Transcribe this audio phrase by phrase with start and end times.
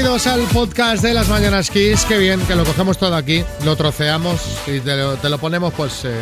[0.00, 2.06] Bienvenidos al podcast de las Mañanas Kiss.
[2.06, 6.18] Qué bien, que lo cogemos todo aquí, lo troceamos y te lo, ponemos pues eh,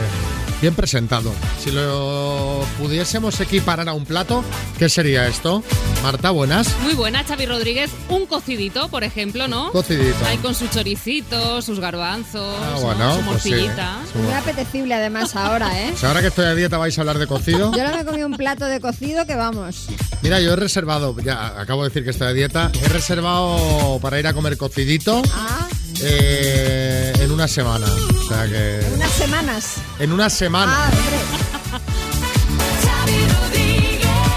[0.61, 1.33] bien presentado.
[1.63, 4.45] Si lo pudiésemos equiparar a un plato,
[4.79, 5.63] ¿qué sería esto?
[6.03, 6.69] Marta, buenas.
[6.83, 7.91] Muy buena, Xavi Rodríguez.
[8.09, 9.71] Un cocidito, por ejemplo, ¿no?
[9.73, 10.17] Cocidito.
[10.27, 13.51] Ahí con su choricito, sus garbanzos, Ah, su- bueno, su pues sí.
[13.51, 13.99] morcillita.
[14.15, 15.93] Muy apetecible además ahora, ¿eh?
[15.99, 17.73] Si ahora que estoy a dieta vais a hablar de cocido.
[17.75, 19.87] Yo ahora me he comido un plato de cocido que vamos.
[20.23, 24.19] Mira, yo he reservado, ya acabo de decir que estoy a dieta, he reservado para
[24.19, 25.69] ir a comer cocidito Ah,
[26.03, 27.87] eh, en una semana.
[27.87, 28.81] O sea que...
[28.95, 29.75] unas semanas.
[29.99, 30.73] En una semana.
[30.77, 31.17] Ah, hombre.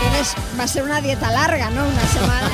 [0.02, 1.88] Tienes, va a ser una dieta larga, ¿no?
[1.88, 2.50] Una semana.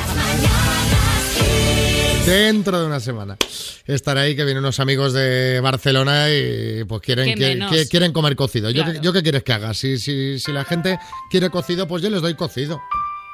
[2.25, 3.37] Dentro de una semana.
[3.85, 8.35] Estaré ahí que vienen unos amigos de Barcelona y pues quieren, que- que- quieren comer
[8.35, 8.69] cocido.
[8.69, 8.99] ¿Yo, Claro.
[9.01, 9.73] ¿Yo qué quieres que haga?
[9.73, 12.81] Si, si, si la gente quiere cocido, pues yo les doy cocido.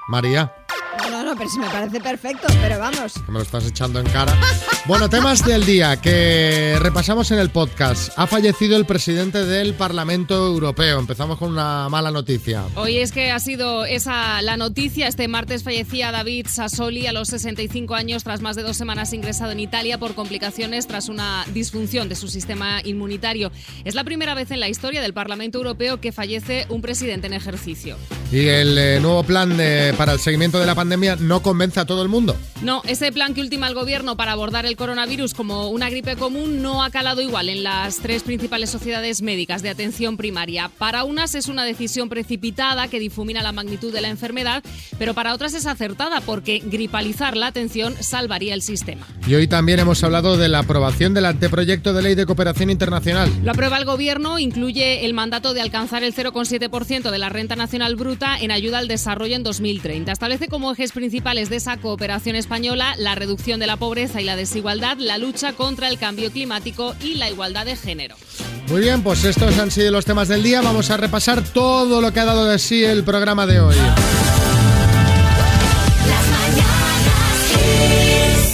[0.09, 0.53] María,
[1.37, 3.13] Pero sí me parece perfecto, pero vamos.
[3.27, 4.35] me lo estás echando en cara.
[4.85, 8.11] Bueno, temas del día que repasamos en el podcast.
[8.17, 10.99] Ha fallecido el presidente del Parlamento Europeo.
[10.99, 12.63] Empezamos con una mala noticia.
[12.75, 15.07] Hoy es que ha sido esa la noticia.
[15.07, 19.51] Este martes fallecía David Sassoli a los 65 años tras más de dos semanas ingresado
[19.51, 23.51] en Italia por complicaciones tras una disfunción de su sistema inmunitario.
[23.85, 27.33] Es la primera vez en la historia del Parlamento Europeo que fallece un presidente en
[27.33, 27.97] ejercicio.
[28.31, 31.85] Y el eh, nuevo plan de- para el seguimiento de la pandemia no convence a
[31.85, 32.35] todo el mundo.
[32.61, 36.61] No, ese plan que ultima el gobierno para abordar el coronavirus como una gripe común
[36.61, 40.69] no ha calado igual en las tres principales sociedades médicas de atención primaria.
[40.77, 44.63] Para unas es una decisión precipitada que difumina la magnitud de la enfermedad,
[44.97, 49.07] pero para otras es acertada porque gripalizar la atención salvaría el sistema.
[49.27, 53.31] Y hoy también hemos hablado de la aprobación del anteproyecto de ley de cooperación internacional.
[53.43, 57.95] Lo aprueba el gobierno, incluye el mandato de alcanzar el 0,7% de la renta nacional
[57.95, 60.11] bruta en ayuda al desarrollo en 2030.
[60.11, 64.35] Establece como ejes principales de esa cooperación española la reducción de la pobreza y la
[64.35, 68.15] desigualdad, la lucha contra el cambio climático y la igualdad de género.
[68.67, 70.61] Muy bien, pues estos han sido los temas del día.
[70.61, 73.75] Vamos a repasar todo lo que ha dado de sí el programa de hoy.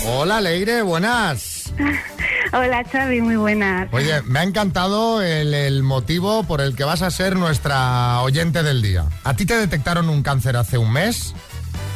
[0.06, 1.74] Hola, Leire, buenas.
[2.52, 3.88] Hola Xavi, muy buenas.
[3.94, 8.64] Oye, me ha encantado el, el motivo por el que vas a ser nuestra oyente
[8.64, 9.06] del día.
[9.24, 11.36] A ti te detectaron un cáncer hace un mes,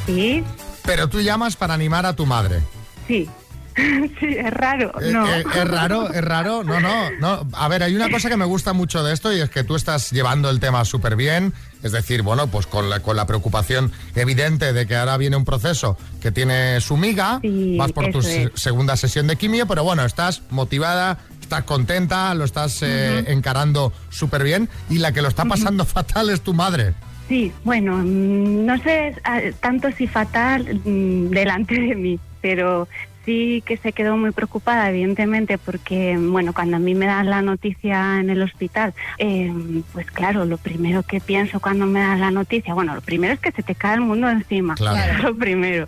[0.06, 0.44] Sí,
[0.86, 2.62] pero tú llamas para animar a tu madre.
[3.08, 3.30] sí.
[3.76, 5.26] Sí, es raro, Eh, no.
[5.28, 6.64] eh, es raro, es raro.
[6.64, 7.48] No, no, no.
[7.54, 9.76] A ver, hay una cosa que me gusta mucho de esto y es que tú
[9.76, 11.54] estás llevando el tema súper bien.
[11.82, 15.44] Es decir, bueno, pues con la, con la preocupación evidente de que ahora viene un
[15.44, 17.40] proceso que tiene su miga.
[17.42, 22.32] Sí, vas por tu se- segunda sesión de quimio, pero bueno, estás motivada, estás contenta,
[22.36, 24.70] lo estás eh, encarando súper bien.
[24.92, 26.94] Y la que lo está pasando fatal es tu madre.
[27.34, 32.88] Sí, bueno, mm, no sé ah, tanto si fatal mm, delante de mí, pero
[33.26, 37.42] sí que se quedó muy preocupada, evidentemente, porque, bueno, cuando a mí me dan la
[37.42, 39.52] noticia en el hospital, eh,
[39.94, 43.40] pues claro, lo primero que pienso cuando me dan la noticia, bueno, lo primero es
[43.40, 45.24] que se te cae el mundo encima, Claro.
[45.30, 45.88] lo primero.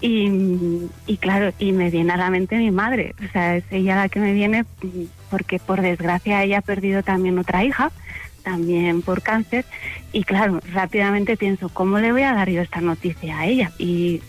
[0.00, 3.94] Y, y claro, y me viene a la mente mi madre, o sea, es ella
[3.94, 7.92] la que me viene mm, porque por desgracia ella ha perdido también otra hija,
[8.42, 9.64] también por cáncer,
[10.12, 13.72] y claro, rápidamente pienso, ¿cómo le voy a dar yo esta noticia a ella?
[13.78, 14.20] Y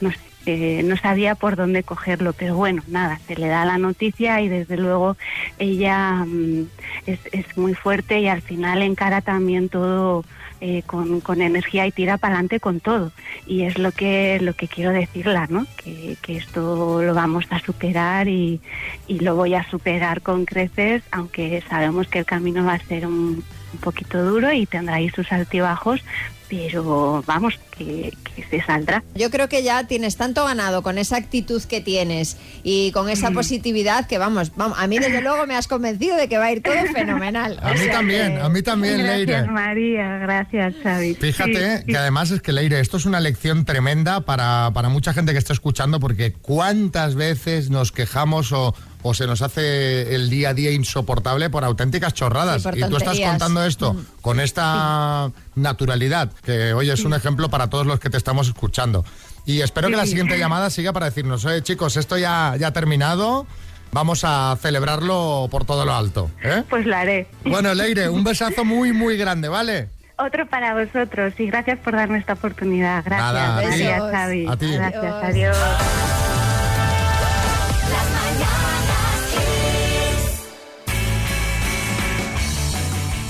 [0.00, 3.76] no sé, eh, no sabía por dónde cogerlo, pero bueno, nada, se le da la
[3.76, 5.16] noticia y desde luego
[5.58, 6.66] ella mm,
[7.06, 10.24] es, es muy fuerte y al final encara también todo
[10.62, 13.12] eh, con, con energía y tira para adelante con todo.
[13.46, 15.66] Y es lo que, lo que quiero decirla, ¿no?
[15.76, 18.60] Que, que esto lo vamos a superar y,
[19.06, 23.06] y lo voy a superar con creces, aunque sabemos que el camino va a ser
[23.06, 26.00] un, un poquito duro y tendrá ahí sus altibajos,
[26.48, 29.04] pero vamos, que, que se saldrá.
[29.14, 33.30] Yo creo que ya tienes tanto ganado con esa actitud que tienes y con esa
[33.30, 36.52] positividad que vamos, vamos, a mí desde luego me has convencido de que va a
[36.52, 37.58] ir todo fenomenal.
[37.62, 39.32] A O mí sea también, que- a mí también, Leire.
[39.32, 41.14] Gracias María, gracias Xavi.
[41.14, 45.12] Fíjate Sí, que además es que Leire, esto es una lección tremenda para, para mucha
[45.12, 50.28] gente que está escuchando porque cuántas veces nos quejamos o, o se nos hace el
[50.30, 52.62] día a día insoportable por auténticas chorradas.
[52.62, 54.06] Sí, por y tú estás contando esto Mm.
[54.20, 59.04] con esta naturalidad, que hoy es un ejemplo para todos los que te estamos escuchando.
[59.46, 60.10] Y espero que la Sí.
[60.10, 63.46] siguiente llamada siga para decirnos, oye chicos, esto ya, ya ha terminado,
[63.92, 66.30] vamos a celebrarlo por todo lo alto.
[66.42, 66.62] ¿eh?
[66.68, 67.26] Pues lo haré.
[67.44, 69.88] Bueno, Leire, un besazo muy, muy grande, ¿vale?
[70.18, 73.02] Otro para vosotros y gracias por darme esta oportunidad.
[73.02, 74.02] Gracias, Nada, gracias.
[74.12, 74.46] Xavi.
[74.46, 74.72] A ti.
[74.74, 75.56] Gracias, Adiós.
[75.56, 76.19] adiós.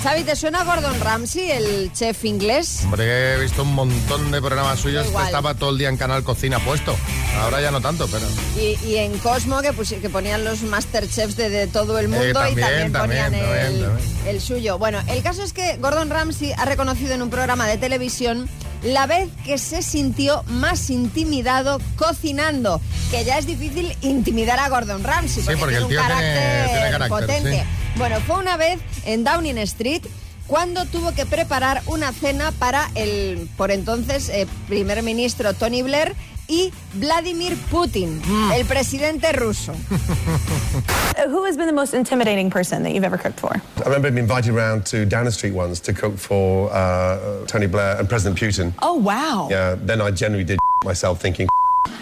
[0.02, 2.80] Xavi, ¿te suena Gordon Ramsay, el chef inglés?
[2.84, 5.06] Hombre, he visto un montón de programas suyos.
[5.06, 5.26] Igual.
[5.26, 6.96] Estaba todo el día en Canal Cocina puesto.
[7.42, 8.24] Ahora ya no tanto, pero...
[8.56, 12.32] Y, y en Cosmo, que, ponían los masterchefs de, de todo el mundo Eh, y
[12.32, 14.78] también, también ponían también, el, también, el suyo.
[14.78, 18.48] Bueno, el caso es que Gordon Ramsay ha reconocido en un programa de televisión
[18.82, 22.80] la vez que se sintió más intimidado cocinando,
[23.10, 26.66] que ya es difícil intimidar a Gordon Ramsay, Sí, porque, porque tiene un tiene- carácter,
[26.70, 27.60] tiene carácter, potente.
[27.60, 27.98] sí.
[27.98, 30.02] Bueno, fue una vez en Downing Street
[30.46, 36.14] cuando tuvo que preparar una cena para el, por entonces, eh, primer ministro Tony Blair
[36.50, 38.52] y Vladimir Putin, Mm.
[38.52, 39.72] el presidente ruso.
[41.28, 43.52] Who has been the most intimidating person that you've ever cooked for?
[43.54, 47.96] I remember being invited around to Downing Street once to cook for uh, Tony Blair
[47.98, 48.72] and President Putin.
[48.82, 49.48] Oh, wow.
[49.50, 51.46] Yeah, then I generally did myself thinking,
[51.84, 51.94] can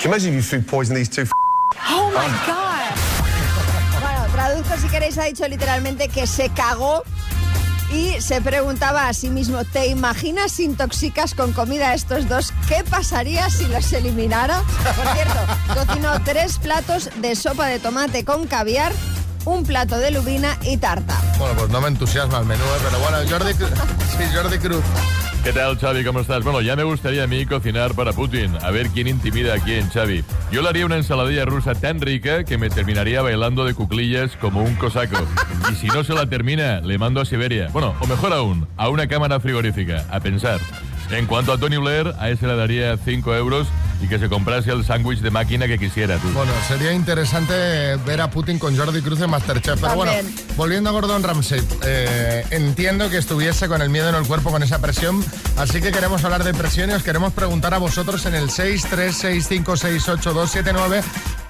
[0.00, 1.24] you imagine if you food poison these two?
[1.88, 2.94] Oh, my God.
[4.00, 7.02] Bueno, traduzco si queréis, ha dicho literalmente que se cagó
[7.92, 12.52] y se preguntaba a sí mismo, ¿te imaginas si intoxicas con comida estos dos?
[12.68, 14.62] ¿Qué pasaría si los eliminara?
[14.82, 15.38] Por cierto,
[15.74, 18.92] cocinó tres platos de sopa de tomate con caviar,
[19.44, 21.16] un plato de lubina y tarta.
[21.38, 22.80] Bueno, pues no me entusiasma el menú, ¿eh?
[22.84, 24.82] pero bueno, Jordi, sí, Jordi Cruz.
[25.46, 26.02] ¿Qué tal, Xavi?
[26.02, 26.42] ¿Cómo estás?
[26.42, 28.52] Bueno, ya me gustaría a mí cocinar para Putin.
[28.62, 30.24] A ver quién intimida a quién, Xavi.
[30.50, 34.64] Yo le haría una ensaladilla rusa tan rica que me terminaría bailando de cuclillas como
[34.64, 35.24] un cosaco.
[35.70, 37.68] Y si no se la termina, le mando a Siberia.
[37.72, 40.04] Bueno, o mejor aún, a una cámara frigorífica.
[40.10, 40.58] A pensar.
[41.12, 43.68] En cuanto a Tony Blair, a ese le daría 5 euros
[44.00, 46.28] y que se comprase el sándwich de máquina que quisiera, tú.
[46.32, 49.80] Bueno, sería interesante ver a Putin con Jordi Cruz en Masterchef.
[49.80, 50.12] Pero bueno,
[50.56, 54.62] volviendo a Gordon Ramsay, eh, entiendo que estuviese con el miedo en el cuerpo, con
[54.62, 55.22] esa presión.
[55.56, 61.02] Así que queremos hablar de presión y os queremos preguntar a vosotros en el 636568279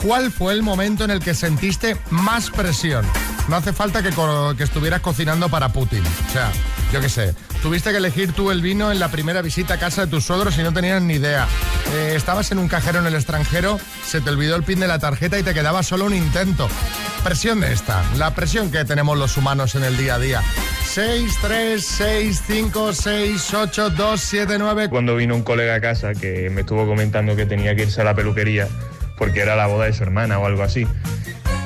[0.06, 3.04] cuál fue el momento en el que sentiste más presión.
[3.48, 4.10] No hace falta que,
[4.62, 6.02] estuvieras cocinando para Putin.
[6.28, 6.52] O sea,
[6.92, 7.34] yo qué sé.
[7.60, 10.56] Tuviste que elegir tú el vino en la primera visita a casa de tus suegros
[10.58, 11.48] y no tenías ni idea.
[11.92, 15.00] Eh, estabas en un cajero en el extranjero, se te olvidó el pin de la
[15.00, 16.68] tarjeta y te quedaba solo un intento.
[17.24, 20.42] Presión de esta, la presión que tenemos los humanos en el día a día.
[20.84, 24.88] 6, 3, 6, 5, 6, 8, 2, 7, 9.
[24.88, 28.04] cuando vino un colega a casa que me estuvo comentando que tenía que irse a
[28.04, 28.68] la peluquería
[29.16, 30.86] porque era la boda de su hermana o algo así.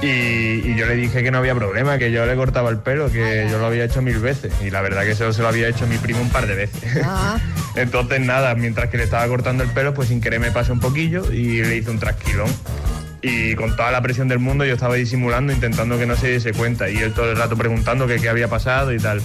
[0.03, 3.13] Y, y yo le dije que no había problema, que yo le cortaba el pelo,
[3.13, 4.53] que yo lo había hecho mil veces.
[4.63, 7.03] Y la verdad que eso se lo había hecho mi primo un par de veces.
[7.05, 7.39] Ah.
[7.77, 10.81] Entonces nada, mientras que le estaba cortando el pelo, pues sin querer me pasé un
[10.81, 12.51] poquillo y le hice un trasquilón.
[13.23, 16.53] Y con toda la presión del mundo yo estaba disimulando, intentando que no se diese
[16.53, 16.89] cuenta.
[16.89, 19.21] Y él todo el rato preguntando que qué había pasado y tal.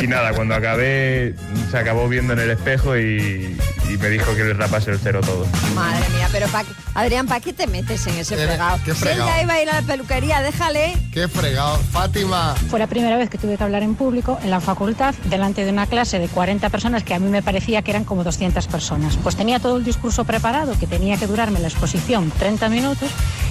[0.00, 1.34] Y nada, cuando acabé,
[1.70, 3.56] se acabó viendo en el espejo y,
[3.88, 5.46] y me dijo que le rapase el cero todo.
[5.74, 6.64] Madre mía, pero pa-
[6.94, 8.78] Adrián, ¿para qué te metes en ese fregado?
[8.84, 9.30] qué Si él fregado.
[9.30, 10.94] ya iba a ir a la peluquería, déjale.
[11.10, 11.78] Qué fregado.
[11.90, 12.54] Fátima.
[12.68, 15.70] Fue la primera vez que tuve que hablar en público en la facultad delante de
[15.72, 19.16] una clase de 40 personas que a mí me parecía que eran como 200 personas.
[19.22, 23.08] Pues tenía todo el discurso preparado, que tenía que durarme la exposición 30 minutos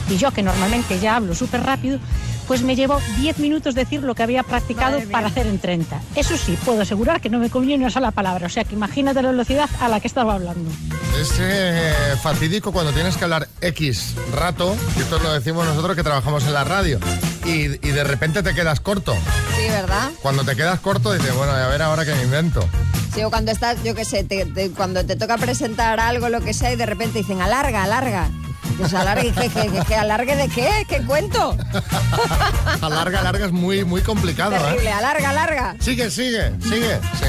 [0.09, 1.99] y yo que normalmente ya hablo súper rápido,
[2.47, 5.13] pues me llevó 10 minutos decir lo que había practicado Madre mía.
[5.13, 6.01] para hacer en 30.
[6.15, 8.75] Eso sí, puedo asegurar que no me comí ni una sola palabra, o sea que
[8.75, 10.69] imagínate la velocidad a la que estaba hablando.
[11.21, 16.03] Es eh, fatídico cuando tienes que hablar X rato, y esto lo decimos nosotros que
[16.03, 16.99] trabajamos en la radio,
[17.45, 19.15] y, y de repente te quedas corto.
[19.55, 20.09] Sí, ¿verdad?
[20.21, 22.67] Cuando te quedas corto dices, bueno, a ver ahora que me invento.
[23.13, 26.41] Sí, o cuando estás, yo qué sé, te- te- cuando te toca presentar algo, lo
[26.41, 28.29] que sea, y de repente dicen, alarga, alarga.
[28.81, 30.85] Pues alargue, ¿qué, qué, qué, qué, alargue de qué?
[30.87, 31.55] ¿Qué cuento?
[32.81, 34.93] Alarga, alarga es muy, muy complicado, Terrible, ¿eh?
[34.93, 35.75] alarga, alarga.
[35.79, 36.99] Sigue, sigue, sigue.
[37.19, 37.25] Sí.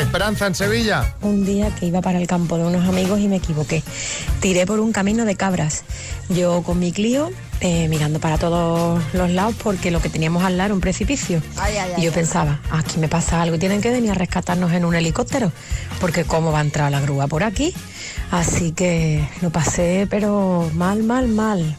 [0.00, 1.14] Esperanza en Sevilla.
[1.20, 3.82] Un día que iba para el campo de unos amigos y me equivoqué.
[4.40, 5.84] Tiré por un camino de cabras.
[6.28, 10.56] Yo con mi Clio eh, mirando para todos los lados porque lo que teníamos al
[10.56, 11.42] lado era un precipicio.
[11.56, 12.14] Ay, ay, ay, y yo ay.
[12.14, 15.52] pensaba, aquí me pasa algo, tienen que venir a rescatarnos en un helicóptero
[16.00, 17.74] porque cómo va a entrar la grúa por aquí.
[18.30, 21.76] Así que lo pasé, pero mal, mal, mal.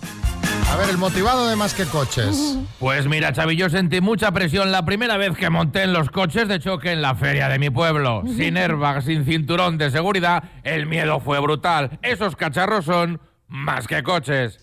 [0.71, 2.57] A ver, el motivado de más que coches.
[2.79, 6.47] Pues mira, Xavi, yo sentí mucha presión la primera vez que monté en los coches
[6.47, 8.21] de choque en la feria de mi pueblo.
[8.37, 11.97] Sin airbag, sin cinturón de seguridad, el miedo fue brutal.
[12.03, 14.59] Esos cacharros son más que coches.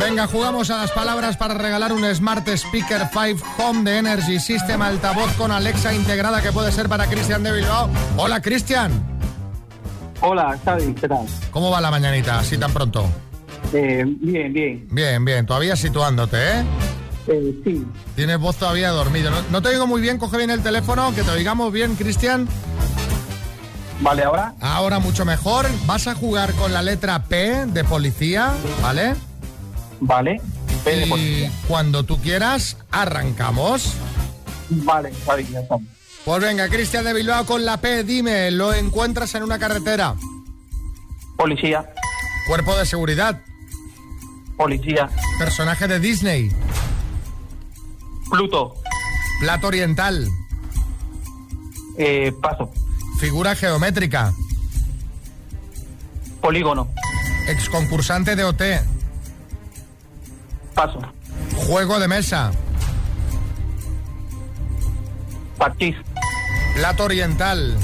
[0.00, 4.82] Venga, jugamos a las palabras para regalar un Smart Speaker 5 Home de Energy System
[4.82, 7.88] altavoz con Alexa integrada que puede ser para Cristian de Bilbao.
[8.16, 8.90] Hola, Cristian.
[10.22, 11.26] Hola, Xavi, ¿qué tal?
[11.50, 13.04] ¿Cómo va la mañanita así tan pronto?
[13.72, 14.86] Eh, bien, bien.
[14.90, 16.64] Bien, bien, todavía situándote, ¿eh?
[17.26, 19.30] Eh, sí, Tienes voz todavía dormido.
[19.30, 22.48] No, no te oigo muy bien, coge bien el teléfono, que te oigamos bien, Cristian.
[24.00, 24.54] vale, ahora.
[24.60, 25.66] Ahora mucho mejor.
[25.86, 29.14] Vas a jugar con la letra P de policía, ¿vale?
[30.00, 30.40] Vale.
[30.84, 33.94] P de Y cuando tú quieras, arrancamos.
[34.70, 35.88] Vale, bien, ya estamos.
[36.24, 40.14] Pues venga, Cristian de Bilbao con la P, dime, ¿lo encuentras en una carretera?
[41.36, 41.84] Policía,
[42.46, 43.40] Cuerpo de seguridad,
[44.56, 46.50] policía, personaje de Disney,
[48.30, 48.74] Pluto,
[49.40, 50.28] plato oriental,
[51.98, 52.70] eh, paso,
[53.18, 54.32] figura geométrica,
[56.40, 56.88] polígono,
[57.48, 58.62] exconcursante de OT,
[60.74, 61.00] paso,
[61.56, 62.52] juego de mesa,
[65.58, 65.96] parchís,
[66.74, 67.76] plato oriental,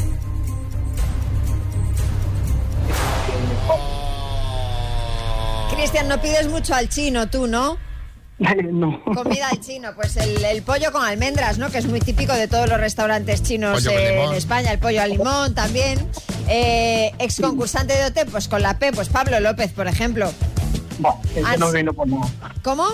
[5.75, 7.78] Cristian, no pides mucho al chino, tú, ¿no?
[8.38, 9.02] no.
[9.04, 11.71] Comida al chino, pues el, el pollo con almendras, ¿no?
[11.71, 14.73] Que es muy típico de todos los restaurantes chinos eh, en España.
[14.73, 15.99] El pollo al limón también.
[16.49, 20.33] Eh, ex concursante de OT, pues con la P, pues Pablo López, por ejemplo.
[21.37, 22.28] Ese no vino por nada.
[22.62, 22.87] ¿Cómo?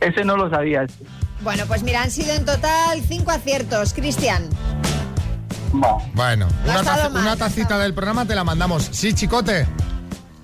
[0.00, 0.86] Ese no lo sabía.
[1.42, 3.94] Bueno, pues mira, han sido en total cinco aciertos.
[3.94, 4.48] Cristian,
[6.14, 8.88] Bueno, una, taza- tacita del programa te la mandamos.
[8.90, 9.66] Sí, chicote.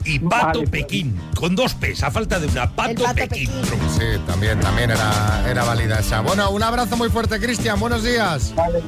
[0.05, 3.51] Y Pato Pekín, con dos P's, a falta de una Pato, Pekín.
[3.99, 6.21] Sí, también, también era, era válida esa.
[6.21, 7.81] Bueno, un abrazo muy fuerte, Cristian.
[7.81, 8.55] Buenos días.
[8.55, 8.83] Vale,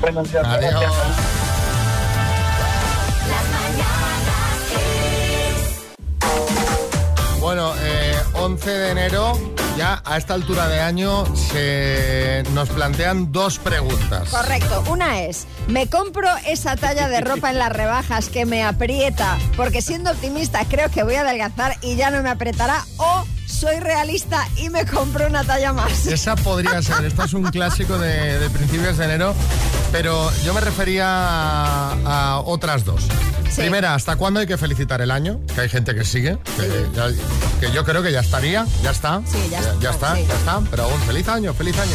[0.00, 0.44] buenos días.
[0.44, 0.72] Adiós.
[0.80, 0.92] gracias.
[7.40, 9.32] Bueno, eh, 11 de enero,
[9.76, 14.28] ya a esta altura de año, se nos plantean dos preguntas.
[14.28, 14.84] correcto.
[14.88, 19.38] Una es, ¿me compro esa talla de ropa en las rebajas que me aprieta?
[19.56, 22.84] Porque siendo optimista creo que voy a adelgazar y ya no me apretará.
[22.98, 26.06] O soy realista y me compro una talla más.
[26.06, 29.34] Esa podría ser, esto es un clásico de, de principios de enero,
[29.94, 33.04] pero yo me refería a, a otras dos.
[33.54, 35.38] Primera, ¿hasta cuándo hay que felicitar el año?
[35.54, 37.10] Que hay gente que sigue, que, ya-
[37.60, 39.22] que yo creo que ya estaría, ya está.
[39.24, 40.24] Sí, ya ya, está, está, sí.
[40.26, 41.94] ya está, pero aún feliz año, feliz año.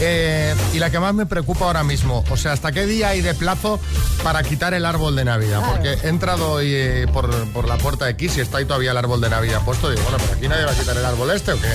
[0.00, 3.20] Eh, y la que más me preocupa ahora mismo, o sea, ¿hasta qué día hay
[3.20, 3.78] de plazo
[4.24, 5.58] para quitar el árbol de Navidad?
[5.58, 5.72] Claro.
[5.74, 8.92] Porque he entrado hoy eh, por, por la puerta de aquí, si está ahí todavía
[8.92, 11.30] el árbol de Navidad puesto, digo, bueno, pero aquí nadie va a quitar el árbol
[11.32, 11.68] este o qué.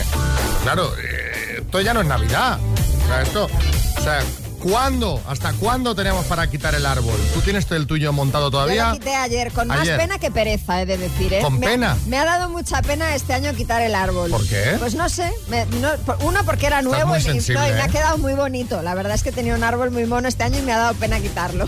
[0.63, 2.58] Claro, eh, esto ya no es Navidad.
[3.03, 4.20] O sea, esto, o sea,
[4.62, 5.22] ¿cuándo?
[5.27, 7.15] ¿Hasta cuándo tenemos para quitar el árbol?
[7.34, 8.89] ¿Tú tienes el tuyo montado Yo todavía?
[8.89, 11.34] lo quité ayer, con más pena que pereza, he de decir.
[11.34, 11.41] ¿eh?
[11.41, 11.98] ¿Con Me- pena?
[12.08, 14.30] Me ha dado mucha pena este año quitar el árbol.
[14.32, 14.75] ¿Por qué?
[14.80, 15.32] Pues no sé.
[15.50, 17.89] me- no- por- uno, porque era nuevo y, me- sensible, no, y me ha ¿eh?
[17.89, 18.82] quedado muy bonito.
[18.82, 20.94] La verdad es que tenía un árbol muy mono este año y me ha dado
[20.96, 21.68] pena quitarlo.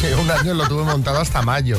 [0.00, 1.76] Sí, un año lo tuve montado hasta mayo.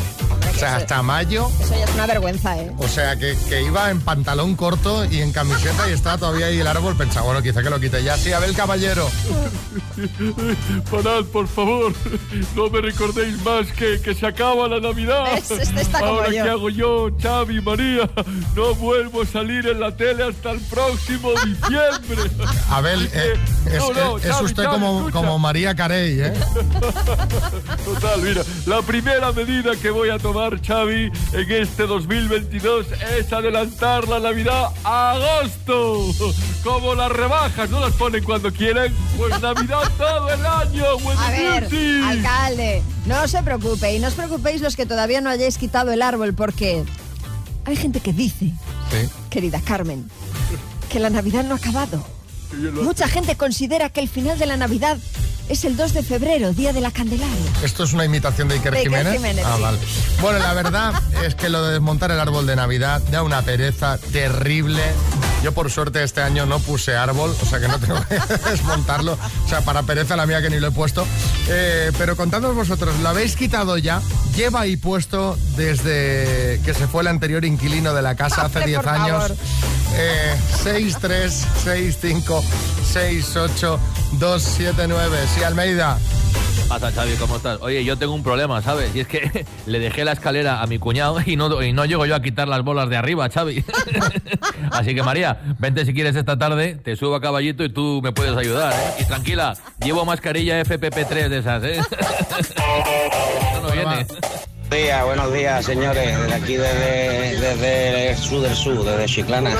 [0.60, 1.50] O sea, hasta mayo.
[1.62, 2.70] Eso ya es una vergüenza, ¿eh?
[2.80, 6.60] O sea, que, que iba en pantalón corto y en camiseta y estaba todavía ahí
[6.60, 6.98] el árbol.
[6.98, 8.18] Pensaba, bueno, quizá que lo quite ya.
[8.18, 9.10] Sí, Abel Caballero.
[10.92, 11.94] Parad, por favor.
[12.56, 15.25] No me recordéis más que, que se acaba la Navidad.
[15.38, 16.44] Es- este está como Ahora, yo.
[16.44, 18.10] ¿qué hago yo, Xavi, María?
[18.56, 22.32] No vuelvo a salir en la tele hasta el próximo diciembre.
[22.70, 23.34] Abel, eh,
[23.66, 25.18] es, No, no, es- es Xavi, usted Xavi, como, escucha.
[25.18, 26.34] como María Carey, ¿eh?
[27.86, 32.88] Total, mira, la primera medida que voy a tomar, Xavi, en este 2022
[33.18, 36.06] es adelantar la Navidad a agosto.
[36.63, 40.86] Como las rebajas no las ponen cuando quieren, pues Navidad todo el año.
[41.18, 41.68] A ver,
[42.06, 46.01] alcalde, no se preocupe y no os preocupéis los que todavía no hayáis quitado el
[46.01, 46.84] árbol porque
[47.66, 48.46] hay gente que dice,
[48.92, 49.10] Sí.
[49.30, 50.10] querida Carmen,
[50.89, 52.06] que la Navidad no ha acabado.
[52.82, 54.98] Mucha gente considera que el final de la Navidad
[55.50, 57.36] es el 2 de febrero, Día de la Candelaria.
[57.63, 59.13] ¿Esto es una imitación de Iker De Iker Jiménez?
[59.13, 59.62] Jiménez, ah, sí.
[59.63, 59.77] vale.
[60.22, 60.94] Bueno, la verdad
[61.25, 64.82] es que lo de desmontar el árbol de Navidad da una pereza terrible.
[65.44, 69.18] Yo por suerte este año no puse árbol, o sea que no tengo que desmontarlo.
[69.46, 71.06] O sea, para pereza la mía que ni lo he puesto.
[71.48, 74.01] Eh, pero contadnos vosotros, ¿lo habéis quitado ya?
[74.36, 78.65] Lleva ahí puesto desde que se fue el anterior inquilino de la casa hace Hombre,
[78.68, 79.22] 10 por años.
[79.24, 79.38] favor.
[79.96, 82.43] Eh, 6, 3, 6, 5,
[82.84, 83.79] 6, 8,
[84.13, 85.17] 2, 7, 9.
[85.36, 85.98] Sí, Almeida.
[86.67, 87.13] pasa, Xavi?
[87.15, 87.60] ¿Cómo estás?
[87.62, 88.96] Oye, yo tengo un problema, ¿sabes?
[88.96, 92.05] Y es que le dejé la escalera a mi cuñado y no, y no llego
[92.05, 93.63] yo a quitar las bolas de arriba, Xavi.
[94.72, 98.12] Así que, María, vente si quieres esta tarde, te subo a caballito y tú me
[98.12, 99.01] puedes ayudar, ¿eh?
[99.01, 101.79] Y tranquila, llevo mascarilla FPP3 de esas, ¿eh?
[102.39, 104.05] Esto no viene.
[104.70, 106.20] Buenos días, buenos días, señores.
[106.20, 109.52] Desde aquí, desde, desde el sur del sur, desde Chiclana.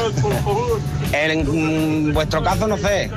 [1.12, 3.10] En vuestro caso, no sé.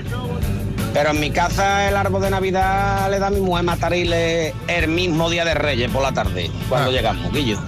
[0.94, 4.88] Pero en mi casa, el árbol de Navidad le da a mi mujer matarile el
[4.88, 7.58] mismo día de Reyes por la tarde, cuando llegamos, Guillo.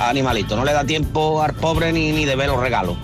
[0.00, 2.96] Animalito, no le da tiempo al pobre ni, ni de ver los regalos.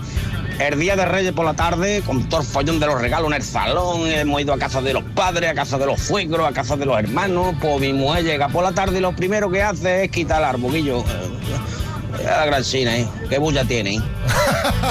[0.58, 3.42] El día de Reyes por la tarde, con todo el de los regalos en el
[3.42, 6.76] salón, hemos ido a casa de los padres, a casa de los suegros, a casa
[6.76, 10.04] de los hermanos, pues mi mujer llega por la tarde y lo primero que hace
[10.04, 11.04] es quitar el arbolillo.
[12.21, 13.09] A la gran China, ¿eh?
[13.28, 14.02] Qué bulla tiene, ¿eh?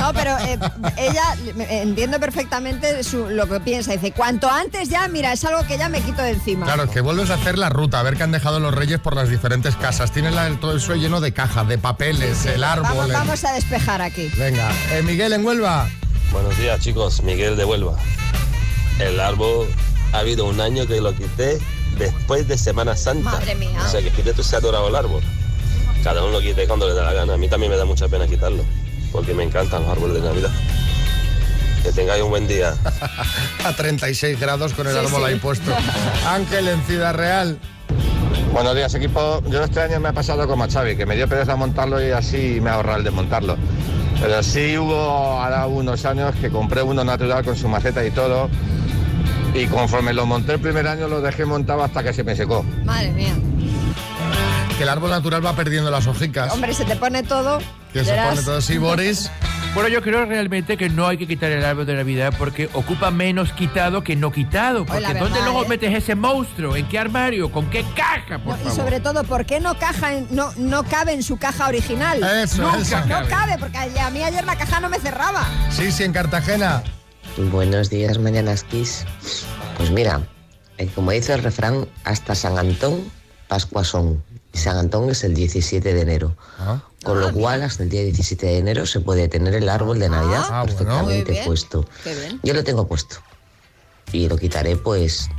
[0.01, 0.58] No, pero eh,
[0.98, 1.24] ella
[1.58, 3.92] eh, entiendo perfectamente su- lo que piensa.
[3.94, 6.65] Dice, cuanto antes ya, mira, es algo que ya me quito de encima.
[6.65, 9.00] Claro, es que vuelves a hacer la ruta, a ver qué han dejado los reyes
[9.00, 10.12] por las diferentes casas.
[10.12, 12.88] Tienes la- todo eso lleno de cajas, de papeles, el árbol.
[12.89, 14.30] Vamos, el- vamos a despejar aquí.
[14.38, 15.89] Venga, eh, Miguel en Huelva.
[16.32, 17.22] Buenos días, chicos.
[17.24, 17.96] Miguel de Huelva.
[19.00, 19.68] El árbol
[20.13, 21.60] ha habido un año que lo quité
[21.98, 23.32] después de Semana Santa.
[23.32, 23.80] Madre mía.
[23.86, 25.22] O sea, que fíjate, se ha adorado el árbol.
[26.03, 27.33] Cada uno lo quite cuando le da la gana.
[27.33, 28.63] A mí también me da mucha pena quitarlo,
[29.12, 30.50] porque me encantan los árboles de Navidad.
[31.83, 32.74] Que tengáis un buen día.
[33.65, 35.27] A 36 grados con el Sí, árbol sí.
[35.27, 35.72] ahí puesto.
[36.27, 37.57] Ángel en Ciudad Real.
[38.53, 39.41] Buenos días, equipo.
[39.50, 42.12] Yo este año me ha pasado como a Xavi, que me dio pereza montarlo y
[42.12, 43.57] así me ha ahorrado el desmontarlo.
[44.22, 48.50] Pero sí hubo ahora unos años que compré uno natural con su maceta y todo.
[49.53, 52.63] Y conforme lo monté el primer año, lo dejé montado hasta que se me secó.
[52.86, 53.33] Madre mía.
[54.84, 56.52] Que el árbol natural va perdiendo las hojicas.
[56.52, 57.60] Hombre, se te pone todo.
[57.94, 59.32] Que se pone todo así, Boris.
[59.74, 63.10] Bueno, yo creo realmente que no hay que quitar el árbol de Navidad porque ocupa
[63.10, 64.86] menos quitado que no quitado.
[64.86, 65.68] Porque ¿dónde luego ¿eh?
[65.70, 66.75] metes ese monstruo?
[66.75, 67.50] ¿En qué armario?
[67.50, 68.40] ¿Con qué caja?
[68.40, 68.75] Por No, y favor?
[68.75, 72.22] sobre todo, ¿por qué no, caja en- no, no cabe en su caja original?
[72.22, 72.98] Eso, Nunca, eso.
[73.08, 75.48] No cabe, porque a mí ayer la caja no me cerraba.
[75.72, 76.84] Sí, sí, en Cartagena.
[77.38, 79.06] Buenos días, Mañanas Kiss.
[79.78, 80.20] Pues mira,
[80.78, 83.10] eh, como dice el refrán, hasta San Antón,
[83.48, 84.22] Pascua son.
[84.53, 86.38] Y San Antón es el 17 de enero.
[86.60, 86.79] Ah.
[87.03, 90.07] Con lo cual, hasta el día 17 de enero se puede tener el árbol de
[90.10, 90.77] Navidad Ah, bueno.
[90.77, 91.86] perfectamente puesto.
[92.03, 92.39] Qué bien.
[92.43, 93.17] Yo lo tengo puesto.
[94.12, 95.29] Y lo quitaré, pues,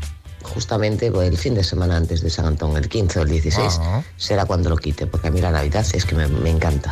[0.42, 4.02] justamente el fin de semana antes de San Antón, el 15 o el 16, Ah.
[4.16, 6.90] será cuando lo quite, porque a mí la Navidad es que me, me encanta.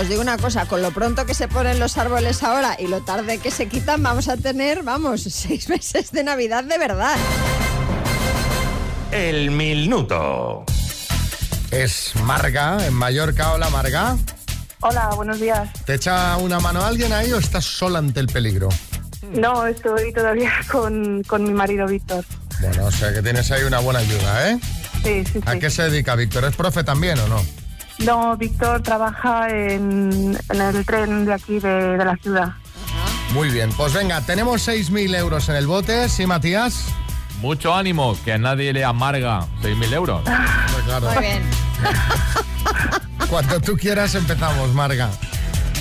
[0.00, 3.00] Os digo una cosa, con lo pronto que se ponen los árboles ahora y lo
[3.00, 7.16] tarde que se quitan, vamos a tener, vamos, seis meses de Navidad de verdad.
[9.10, 10.64] El minuto.
[11.70, 13.52] Es Marga, en Mallorca.
[13.52, 14.16] Hola, Marga.
[14.80, 15.68] Hola, buenos días.
[15.84, 18.68] ¿Te echa una mano alguien ahí o estás sola ante el peligro?
[19.32, 22.24] No, estoy todavía con, con mi marido Víctor.
[22.60, 24.58] Bueno, o sea que tienes ahí una buena ayuda, ¿eh?
[25.04, 25.58] Sí, sí, ¿A sí.
[25.60, 26.44] qué se dedica Víctor?
[26.44, 27.44] ¿Es profe también o no?
[27.98, 32.48] No, Víctor trabaja en, en el tren de aquí de, de la ciudad.
[33.32, 36.84] Muy bien, pues venga, tenemos 6.000 euros en el bote, ¿sí, Matías?
[37.40, 40.22] Mucho ánimo, que a nadie le amarga 6.000 euros.
[40.24, 41.10] Pues claro.
[41.10, 41.42] Muy bien.
[43.30, 45.10] Cuando tú quieras empezamos, Marga.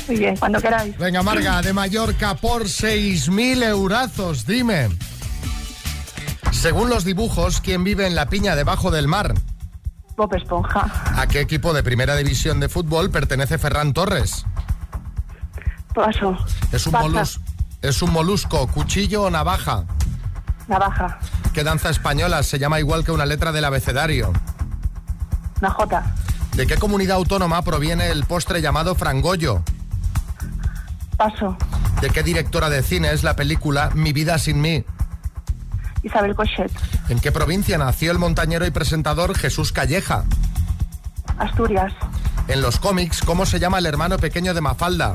[0.07, 0.97] Muy bien, cuando queráis.
[0.97, 4.89] Venga, Marga, de Mallorca por 6.000 eurazos, dime.
[6.51, 9.33] Según los dibujos, ¿quién vive en la piña debajo del mar?
[10.17, 10.89] Bob Esponja.
[11.15, 14.45] ¿A qué equipo de primera división de fútbol pertenece Ferran Torres?
[15.93, 16.37] Paso.
[16.71, 17.39] ¿Es un, molus-
[17.81, 19.83] ¿Es un molusco, cuchillo o navaja?
[20.67, 21.19] Navaja.
[21.57, 24.31] ¿Qué danza española se llama igual que una letra del abecedario?
[25.59, 26.03] La J.
[26.55, 29.63] ¿De qué comunidad autónoma proviene el postre llamado frangollo?
[31.17, 31.57] Paso.
[31.99, 34.85] ¿De qué directora de cine es la película Mi vida sin mí?
[36.03, 36.71] Isabel Cochet.
[37.09, 40.25] ¿En qué provincia nació el montañero y presentador Jesús Calleja?
[41.39, 41.91] Asturias.
[42.49, 45.11] En los cómics, ¿cómo se llama el hermano pequeño de Mafalda?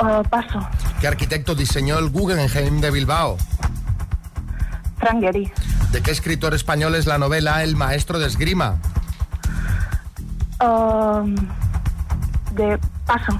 [0.00, 0.66] Uh, paso.
[1.02, 3.36] ¿Qué arquitecto diseñó el Guggenheim de Bilbao?
[5.92, 8.78] ¿De qué escritor español es la novela El maestro de esgrima?
[10.60, 11.34] Um,
[12.52, 13.38] de Paso.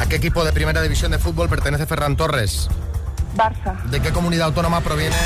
[0.00, 2.68] ¿A qué equipo de primera división de fútbol pertenece Ferran Torres?
[3.36, 3.80] Barça.
[3.84, 5.16] ¿De qué comunidad autónoma proviene?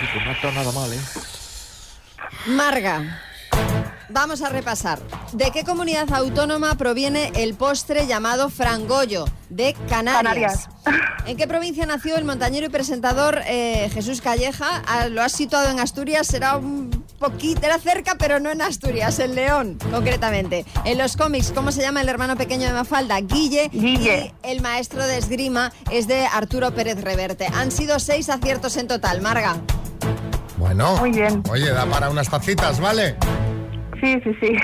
[0.00, 1.00] Chico, no está nada mal, ¿eh?
[2.46, 3.20] Marga,
[4.12, 4.98] vamos a repasar.
[5.32, 9.26] ¿De qué comunidad autónoma proviene el postre llamado frangollo?
[9.48, 10.68] De Canarias.
[11.26, 14.82] ¿En qué provincia nació el montañero y presentador eh, Jesús Calleja?
[14.86, 19.18] Ah, lo has situado en Asturias, será un poquito, era cerca, pero no en Asturias,
[19.18, 20.64] en León, concretamente.
[20.84, 23.20] En los cómics, ¿cómo se llama el hermano pequeño de Mafalda?
[23.20, 23.68] Guille.
[23.72, 24.32] Guille.
[24.42, 27.46] Y el maestro de esgrima es de Arturo Pérez Reverte.
[27.54, 29.56] Han sido seis aciertos en total, Marga.
[30.56, 30.96] Bueno.
[30.98, 31.42] Muy bien.
[31.50, 33.16] Oye, da para unas tacitas, ¿vale?
[34.00, 34.56] Sí, sí, sí.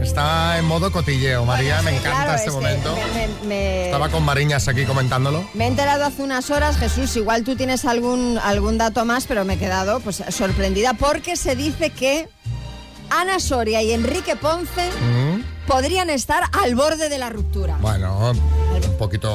[0.00, 2.94] Está en modo cotilleo, María, me Sí, encanta claro, este es momento.
[3.14, 5.44] me- me- me- Estaba con Mariñas aquí comentándolo.
[5.54, 9.44] Me he enterado hace unas horas, Jesús, igual tú tienes algún, algún dato más, pero
[9.44, 12.28] me he quedado pues, sorprendida porque se dice que
[13.10, 17.76] Ana Soria y Enrique Ponce Mm, podrían estar al borde de la ruptura.
[17.80, 18.32] Bueno,
[18.88, 19.30] un poquito...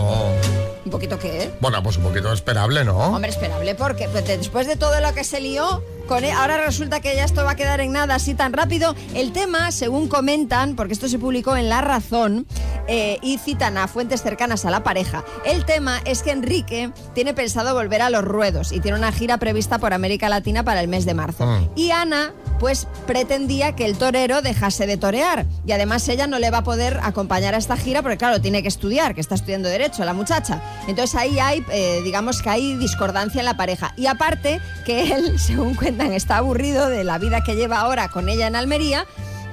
[0.85, 1.51] ¿Un poquito qué?
[1.59, 2.97] Bueno, pues un poquito esperable, ¿no?
[2.97, 7.01] Hombre, esperable, porque pues, después de todo lo que se lió, con e- ahora resulta
[7.01, 8.95] que ya esto va a quedar en nada así tan rápido.
[9.13, 12.47] El tema, según comentan, porque esto se publicó en La Razón
[12.87, 17.35] eh, y citan a fuentes cercanas a la pareja, el tema es que Enrique tiene
[17.35, 20.87] pensado volver a los ruedos y tiene una gira prevista por América Latina para el
[20.87, 21.43] mes de marzo.
[21.47, 21.61] Ah.
[21.75, 25.45] Y Ana, pues pretendía que el torero dejase de torear.
[25.67, 28.63] Y además ella no le va a poder acompañar a esta gira porque, claro, tiene
[28.63, 30.59] que estudiar, que está estudiando Derecho, la muchacha.
[30.87, 33.93] Entonces ahí hay, eh, digamos que hay discordancia en la pareja.
[33.95, 38.47] Y aparte, que él, según está aburrido de la vida que lleva ahora con ella
[38.47, 39.05] en Almería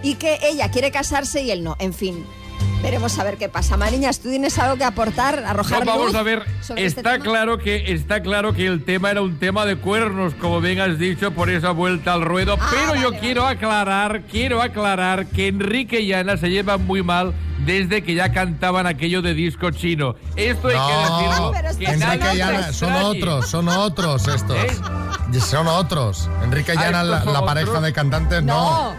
[0.03, 1.77] y que ella quiere casarse y él no.
[1.79, 2.25] En fin.
[2.83, 3.77] Veremos a ver qué pasa.
[3.77, 7.59] Mariñas, ¿tú tienes algo que aportar, arrojar No, vamos luz a ver, este está claro
[7.59, 11.33] que está claro que el tema era un tema de cuernos, como bien has dicho,
[11.33, 16.13] por esa vuelta al ruedo, Ah, pero yo quiero aclarar, quiero aclarar que Enrique y
[16.13, 17.35] Ana se llevan muy mal
[17.67, 20.15] desde que ya cantaban aquello de disco chino.
[20.37, 21.53] Esto hay que decirlo.
[21.79, 24.57] que Enrique nadie y se Ana, son otros, son otros estos.
[24.57, 25.41] ¿Eh?
[25.41, 26.31] Son otros.
[26.45, 28.55] Enrique y Ah, Ana, ¿estos la, pareja de cantantes, no.
[28.93, 28.97] No,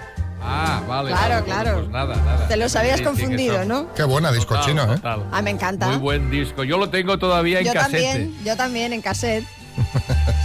[0.49, 1.09] Ah, vale.
[1.11, 1.77] Claro, vale, claro.
[1.79, 2.47] Pues nada, nada.
[2.47, 3.93] te los habías Sí, que confundido, ¿no?
[3.95, 4.95] Qué buena disco Total, chino, ¿eh?
[4.95, 5.23] total.
[5.31, 5.87] Ah, me encanta.
[5.87, 6.63] Muy buen disco.
[6.63, 8.03] Yo lo tengo todavía en yo casete.
[8.03, 9.43] también, yo también en cassette.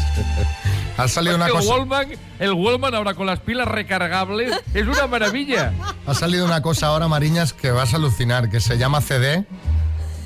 [0.96, 1.70] Ha salido una el cosa.
[1.70, 5.72] Wallman, el Wallman ahora con las pilas recargables es una maravilla.
[6.07, 9.44] Ha salido una cosa ahora, Mariñas, que vas a alucinar, que se llama CD.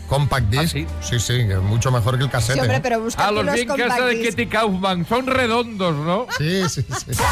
[0.08, 0.72] Compact Disc.
[1.00, 1.18] sí?
[1.18, 2.54] sí, que es mucho mejor que el casete.
[2.54, 2.80] Sí, hombre, ¿eh?
[2.80, 4.22] pero busca A los los bien casa de.
[4.22, 5.06] Ketty Kaufman.
[5.06, 6.26] Son redondos, ¿no?
[6.38, 7.22] Sí, sí, sí.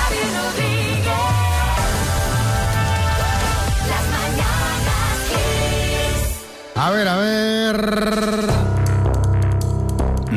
[6.76, 8.46] A ver, a ver.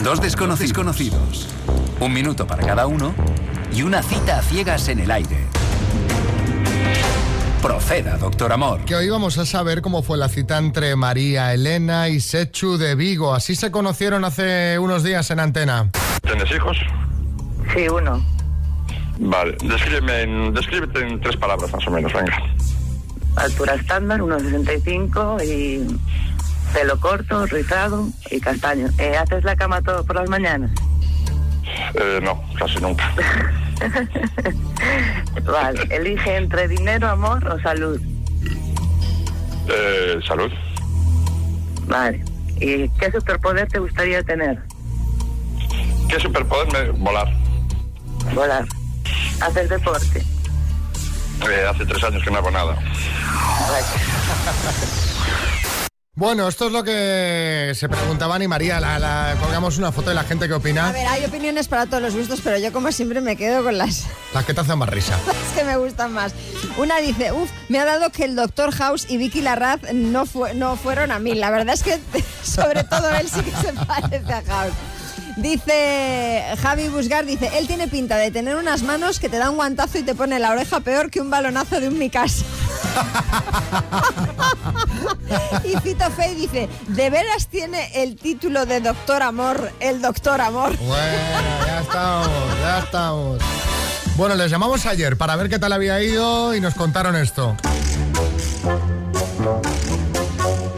[0.04, 1.48] Dos desconocidos conocidos.
[2.00, 3.14] Un minuto para cada uno
[3.74, 5.38] y una cita a ciegas en el aire.
[7.62, 8.82] Proceda, doctor Amor.
[8.86, 12.96] Que hoy vamos a saber cómo fue la cita entre María Elena y Sechu de
[12.96, 13.34] Vigo.
[13.34, 15.90] Así se conocieron hace unos días en antena.
[16.22, 16.78] ¿Tienes hijos?
[17.74, 18.24] Sí, uno.
[19.20, 22.38] Vale, descríbeme en- descríbete en tres palabras más o menos, venga.
[23.36, 26.00] Altura estándar, 1,65 y
[26.74, 28.88] pelo corto, rizado y castaño.
[29.00, 30.72] Eh, ¿Haces la cama todo por las mañanas?
[31.94, 33.12] Eh, no, casi nunca.
[35.44, 38.00] Vale, elige entre dinero, amor o salud.
[39.70, 40.52] Eh, salud.
[41.88, 42.24] Vale.
[42.60, 44.60] ¿Y qué superpoder te gustaría tener?
[46.10, 46.90] ¿Qué superpoder me...
[47.00, 47.28] volar?
[48.34, 48.66] Volar.
[49.42, 50.24] ¿Haces deporte?
[51.50, 52.78] Eh, hace tres años que no hago nada.
[56.20, 60.16] Bueno, esto es lo que se preguntaban y María, la, la- colgamos una foto de
[60.16, 62.92] la gente que A opina, ver, hay opiniones para todos los gustos, pero yo como
[62.92, 65.16] siempre me quedo con las, las que te hacen más risa.
[65.28, 66.34] las que me gustan más.
[66.80, 70.56] Una dice, uff, me ha dado que el Doctor House y Vicky Larraz no, fue,
[70.56, 71.36] no fueron a mí.
[71.36, 72.00] La verdad es que
[72.44, 74.74] sobre todo él sí que se parece a House.
[75.38, 79.56] Dice Javi Busgar, dice, él tiene pinta de tener unas manos que te da un
[79.58, 82.44] guantazo y te pone la oreja peor que un balonazo de un Mikasa.
[85.64, 90.76] Y Fito Fey dice, ¿de veras tiene el título de Doctor Amor, el Doctor Amor?
[90.78, 93.42] Bueno, ya estamos, ya estamos.
[94.16, 97.56] Bueno, les llamamos ayer para ver qué tal había ido y nos contaron esto.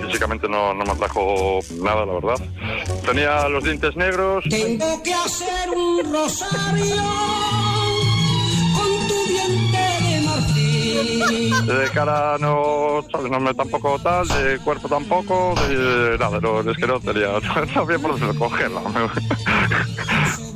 [0.06, 2.36] Físicamente no, no me atrajo nada, la verdad.
[3.06, 4.44] Tenía los dientes negros.
[4.50, 7.59] Tengo que hacer un rosario
[11.04, 13.32] De cara no, ¿sabes?
[13.32, 17.74] No me tampoco tal, de cuerpo tampoco, de nada, no, es que no tenía, no
[17.74, 18.82] sabía por dónde cogerla.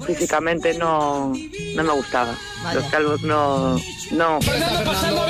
[0.05, 1.33] Físicamente no,
[1.75, 2.35] no me gustaba.
[2.73, 3.75] Los calvos no...
[4.11, 4.41] no.
[4.41, 5.23] Fernando pasando.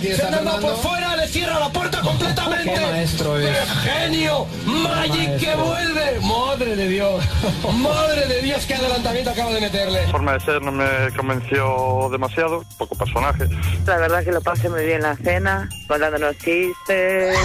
[0.00, 2.72] Fernando por fuera le cierra la puerta completamente.
[2.72, 3.50] Qué maestro es.
[3.50, 4.46] ¡Qué genio!
[4.64, 6.20] Magic que vuelve.
[6.20, 7.24] Madre de Dios.
[7.72, 10.02] Madre de Dios, qué adelantamiento acaba de meterle.
[10.06, 13.48] La forma de ser no me convenció demasiado, poco personaje.
[13.86, 17.36] La verdad que lo pasé muy bien la cena, contándonos chistes.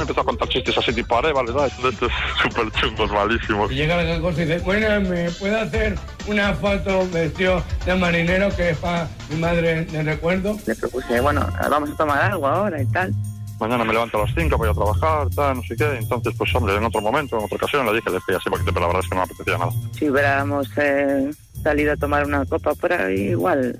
[0.00, 1.66] Me empezó a contar chistes así tipo areva, ¿verdad?
[1.66, 2.10] Estos
[2.40, 3.70] súper chungos, malísimos.
[3.70, 8.48] Y llega el coche y dice, bueno, ¿me puede hacer una foto vestido de marinero
[8.56, 10.56] que es para mi madre de recuerdo?
[10.66, 13.12] Le propuse, bueno, vamos a tomar algo ahora y tal.
[13.60, 15.98] Mañana me levanto a las 5, voy a trabajar, tal, no sé qué.
[15.98, 18.72] Entonces, pues hombre, en otro momento, en otra ocasión, le dije, le fui así porque
[18.72, 19.72] pero la verdad es que no me apetecía nada.
[19.98, 21.30] Si hubiéramos eh,
[21.62, 23.78] salido a tomar una copa por ahí, igual,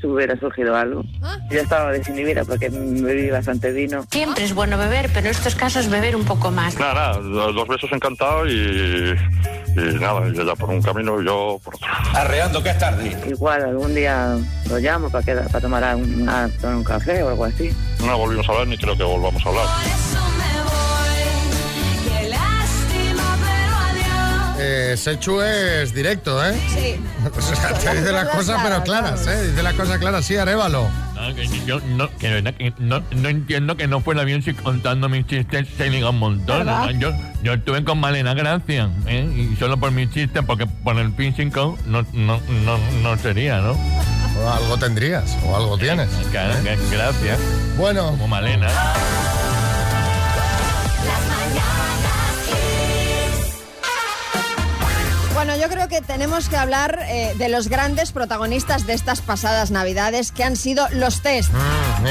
[0.00, 1.02] se hubiera surgido algo.
[1.50, 4.04] Yo estaba desinhibida porque bebí bastante vino.
[4.10, 6.78] Siempre es bueno beber, pero en estos casos beber un poco más.
[6.78, 9.14] Nada, nada, los dos besos encantados y,
[9.76, 11.86] y nada, ella por un camino y yo por otro.
[12.14, 13.16] Arreando que es tarde.
[13.28, 14.36] Igual algún día
[14.68, 17.70] lo llamo para, quedar, para tomar un, a tomar un café o algo así.
[18.04, 19.66] No volvimos a hablar ni creo que volvamos a hablar.
[24.58, 26.54] Eh, Sechu es directo, ¿eh?
[26.68, 27.00] Sí.
[27.36, 29.50] O sea, te dice las cosas pero claras, ¿eh?
[29.50, 30.88] Dice las cosas claras, sí, Arevalo.
[31.14, 34.42] No, que yo no, que de verdad que no, no entiendo que no fuera bien
[34.42, 36.68] si contando mis chistes se liga un montón.
[37.00, 37.10] Yo,
[37.42, 39.28] yo estuve con Malena Gracia, ¿eh?
[39.52, 43.72] y solo por mis chistes, porque por el code no, no, no, no sería, ¿no?
[43.72, 46.08] O algo tendrías, o algo tienes.
[46.32, 46.78] ¿eh?
[46.90, 47.38] Gracias.
[47.76, 48.10] Bueno.
[48.10, 48.68] Como Malena.
[55.36, 59.70] Bueno, yo creo que tenemos que hablar eh, de los grandes protagonistas de estas pasadas
[59.70, 61.52] navidades, que han sido los test.
[61.52, 62.06] Mm.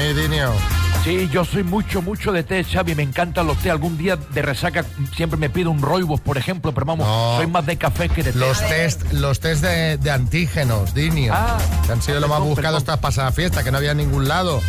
[1.02, 2.94] Sí, yo soy mucho, mucho de té, Xavi.
[2.94, 3.70] Me encantan los té.
[3.70, 4.84] Algún día de resaca
[5.16, 7.36] siempre me pido un roibos, por ejemplo, pero vamos, No.
[7.36, 8.38] soy más de café que de té.
[8.38, 11.58] Los test, los test de, de antígenos, Dinio, Ah.
[11.84, 14.60] que han sido lo más buscado estas pasadas fiestas, que no había en ningún lado.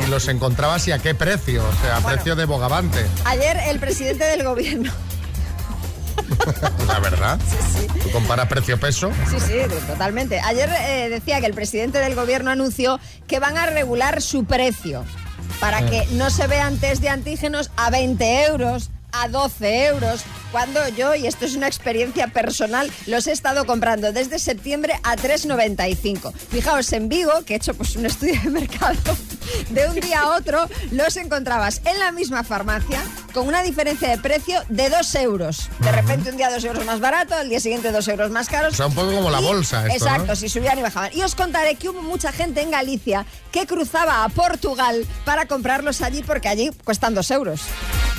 [0.00, 3.04] Y, y los encontrabas y a qué precio, o sea, a precio de bogavante.
[3.24, 4.92] Ayer el presidente del gobierno,
[6.86, 7.38] La verdad.
[8.02, 9.10] ¿Tú comparas precio-peso?
[9.30, 9.54] sí, sí,
[9.86, 10.40] totalmente.
[10.40, 15.04] Ayer eh, decía que el presidente del gobierno anunció que van a regular su precio
[15.60, 15.86] para Eh.
[15.90, 21.14] que no se vean test de antígenos a 20 euros, a 12 euros, cuando yo,
[21.14, 26.32] y esto es una experiencia personal, los he estado comprando desde septiembre a 3,95.
[26.32, 28.96] Fijaos, en Vigo, que he hecho pues un estudio de mercado,
[29.70, 33.00] de un día a otro los encontrabas en la misma farmacia
[33.32, 35.68] con una diferencia de precio de 2 euros.
[35.80, 38.74] De repente un día 2 euros más barato, al día siguiente 2 euros más caros.
[38.74, 40.36] O sea, un poco como la bolsa esto, Exacto, ¿no?
[40.36, 41.10] si subían y bajaban.
[41.14, 46.02] Y os contaré que hubo mucha gente en Galicia que cruzaba a Portugal para comprarlos
[46.02, 47.62] allí porque allí cuestan 2 euros.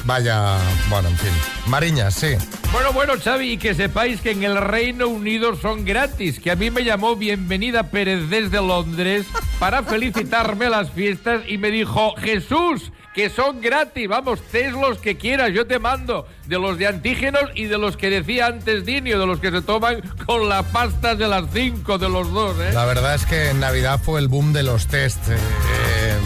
[0.06, 0.58] Vaya,
[0.90, 1.32] bueno, en fin.
[1.68, 2.36] Mariñas, sí.
[2.74, 6.56] Bueno, bueno, Xavi, y que sepáis que en el Reino Unido son gratis, que a
[6.56, 9.26] mí me llamó Bienvenida Pérez desde Londres
[9.60, 15.18] para felicitarme las fiestas y me dijo, Jesús, que son gratis, vamos, test los que
[15.18, 19.20] quieras, yo te mando, de los de antígenos y de los que decía antes Dinio,
[19.20, 22.72] de los que se toman con las pastas de las cinco de los dos, ¿eh?
[22.74, 25.30] La verdad es que en Navidad fue el boom de los test.
[25.30, 26.18] eh, eh,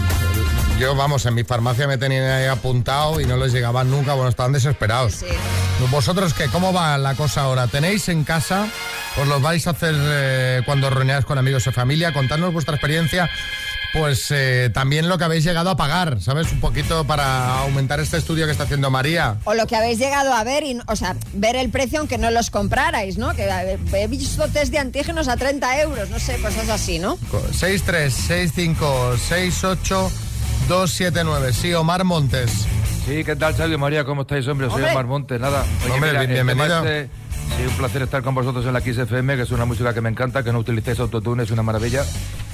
[0.78, 4.30] yo, vamos, en mi farmacia me tenían ahí apuntado y no les llegaban nunca, bueno,
[4.30, 5.24] estaban desesperados.
[5.90, 6.46] ¿Vosotros qué?
[6.46, 7.66] ¿Cómo va la cosa ahora?
[7.66, 8.68] ¿Tenéis en casa?
[9.20, 12.12] ¿Os los vais a hacer eh, cuando reunáis con amigos o familia?
[12.12, 13.28] Contadnos vuestra experiencia.
[13.94, 16.52] Pues eh, también lo que habéis llegado a pagar, ¿sabes?
[16.52, 19.36] Un poquito para aumentar este estudio que está haciendo María.
[19.44, 22.30] O lo que habéis llegado a ver, y, o sea, ver el precio aunque no
[22.30, 23.34] los comprarais, ¿no?
[23.34, 27.16] Que eh, he visto test de antígenos a 30 euros, no sé, cosas así, ¿no?
[30.68, 31.52] 636568279.
[31.52, 32.50] Sí, Omar Montes.
[33.06, 34.04] Sí, ¿qué tal, Xavi María?
[34.04, 34.66] ¿Cómo estáis, hombre?
[34.68, 34.90] Soy Hombre.
[34.92, 35.64] Omar Montes, nada.
[35.90, 36.84] Hombre, mira, bienvenido.
[36.84, 37.08] este-
[37.56, 40.02] sí, un placer estar con vosotros en la Kiss FM, que es una música que
[40.02, 42.04] me encanta, que no utilicéis autotune, es una maravilla.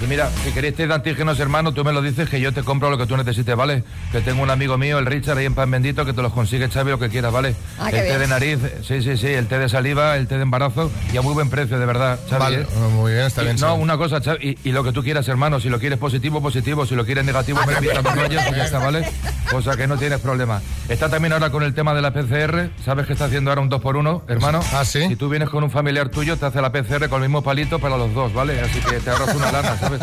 [0.03, 2.63] Y mira, si queréis test de antígenos, hermano, tú me lo dices, que yo te
[2.63, 3.83] compro lo que tú necesites, ¿vale?
[4.11, 6.67] Que tengo un amigo mío, el Richard, ahí en Pan Bendito, que te los consigue,
[6.69, 7.55] Xavi, lo que quieras, ¿vale?
[7.79, 8.19] Ah, el té bien.
[8.19, 11.21] de nariz, sí, sí, sí, el té de saliva, el té de embarazo, y a
[11.21, 12.39] muy buen precio, de verdad, Xavi.
[12.43, 12.67] Vale, ¿eh?
[12.91, 13.55] muy bien, está Y- bien.
[13.59, 13.81] No, Xavi.
[13.83, 16.85] una cosa, Xavi, y, y lo que tú quieras, hermano, si lo quieres positivo, positivo,
[16.85, 19.07] si lo quieres negativo, me invitas dos rollos y ya está, ¿vale?
[19.49, 20.61] Cosa que no tienes problema.
[20.89, 23.69] Está también ahora con el tema de la PCR, sabes que está haciendo ahora un
[23.69, 24.59] 2 por 1 hermano.
[24.73, 25.07] Ah, sí.
[25.07, 27.79] Si tú vienes con un familiar tuyo, te hace la PCR con el mismo palito
[27.79, 28.59] para los dos, ¿vale?
[28.59, 30.01] Así que te ahorras una lana, ¿sabes?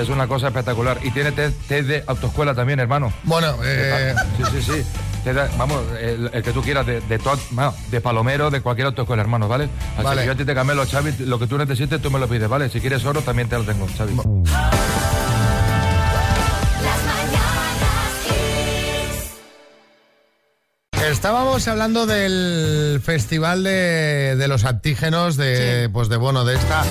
[0.00, 0.98] Es una cosa espectacular.
[1.02, 3.12] Y tiene test, test de autoescuela también, hermano.
[3.24, 5.30] Bueno, eh, Sí, sí, sí.
[5.32, 7.38] Da- vamos, el, el que tú quieras, de, de, to-
[7.90, 9.68] de palomero, de cualquier autoescuela, hermano, ¿vale?
[9.96, 10.20] Así Vale.
[10.20, 12.48] que yo a ti te camelo, Xavi, lo que tú necesites, tú me lo pides,
[12.48, 12.68] ¿vale?
[12.68, 14.14] Si quieres oro, también te lo tengo, Xavi.
[21.24, 26.84] Estábamos hablando del festival de, de los antígenos, de, pues de bueno, de esta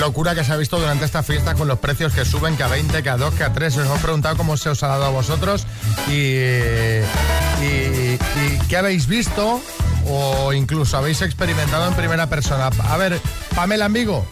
[0.00, 2.66] locura que se ha visto durante esta fiesta con los precios que suben, que a
[2.66, 3.76] 20, que a 2, que a 3.
[3.76, 5.68] Os hemos preguntado cómo se os ha dado a vosotros
[6.08, 6.14] y,
[7.62, 9.60] y- y qué habéis visto
[10.08, 12.70] o incluso habéis experimentado en primera persona.
[12.88, 13.20] A ver,
[13.54, 14.26] Pamela Amigo.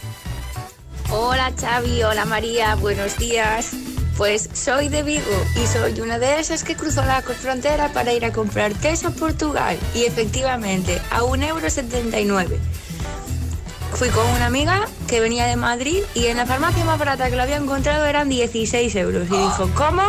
[1.10, 3.70] Hola Xavi, hola María, buenos días.
[4.16, 8.24] Pues soy de Vigo y soy una de esas que cruzó la frontera para ir
[8.24, 9.76] a comprar queso a Portugal.
[9.94, 12.58] Y efectivamente, a 1,79€.
[13.94, 17.36] Fui con una amiga que venía de Madrid y en la farmacia más barata que
[17.36, 19.26] lo había encontrado eran 16 euros.
[19.28, 20.02] Y dijo, ¿cómo?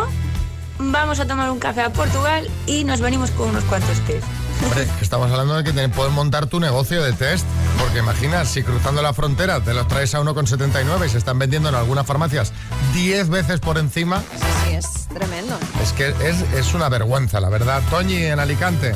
[0.78, 4.26] Vamos a tomar un café a Portugal y nos venimos con unos cuantos test.
[4.64, 7.44] Hombre, estamos hablando de que te- puedes montar tu negocio de test,
[7.78, 11.68] porque imaginas, si cruzando la frontera te los traes a 1,79 y se están vendiendo
[11.68, 12.52] en algunas farmacias
[12.94, 14.22] 10 veces por encima,
[14.64, 15.56] Sí, es tremendo.
[15.82, 17.82] es que es, es una vergüenza, la verdad.
[17.90, 18.94] Toñi, en Alicante.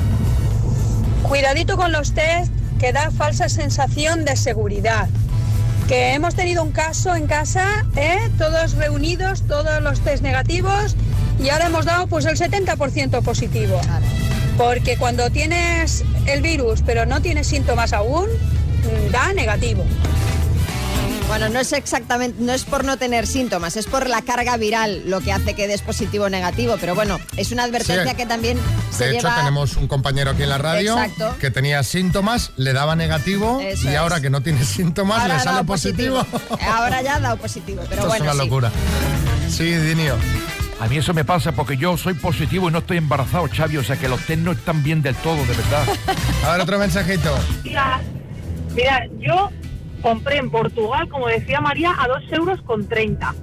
[1.23, 5.09] Cuidadito con los test que da falsa sensación de seguridad.
[5.87, 8.31] Que hemos tenido un caso en casa, ¿eh?
[8.39, 10.97] todos reunidos, todos los test negativos
[11.43, 13.81] y ahora hemos dado pues el 70% positivo.
[14.61, 19.87] Porque cuando tienes el virus pero no tienes síntomas aún, mm, da negativo.
[21.29, 25.03] Bueno, no es exactamente, no es por no tener síntomas, es por la carga viral
[25.07, 26.77] lo que hace que des positivo o negativo.
[26.79, 28.17] Pero bueno, es una advertencia Sí.
[28.17, 28.59] que también
[28.91, 29.37] se De hecho, lleva.
[29.39, 31.37] tenemos un compañero aquí en la radio Exacto.
[31.41, 33.97] que tenía síntomas, le daba negativo Eso y es.
[33.97, 36.27] ahora que no tiene síntomas Ahora le sale positivo.
[36.69, 38.25] Ahora ya ha dado positivo, pero Esto bueno.
[38.27, 38.47] es una sí.
[38.49, 38.73] locura.
[39.49, 40.17] Sí, Dinio.
[40.81, 43.77] A mí eso me pasa porque yo soy positivo y no estoy embarazado, Xavi.
[43.77, 45.87] O sea que los test no están bien del todo, de verdad.
[46.45, 47.37] A ver, otro mensajito.
[47.63, 48.01] Mira,
[48.75, 49.51] mira, yo
[50.01, 53.35] compré en Portugal, como decía María, a 2 euros con 30.